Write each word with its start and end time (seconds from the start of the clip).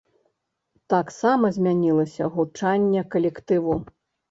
Таксама 0.93 1.51
змянілася 1.59 2.31
гучанне 2.39 3.07
калектыву. 3.15 3.79